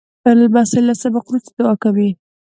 [0.39, 2.09] لمسی له سبق وروسته دعا کوي.